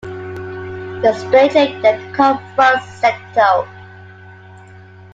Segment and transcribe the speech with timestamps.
[0.03, 3.67] The Stranger then confronts Sekto.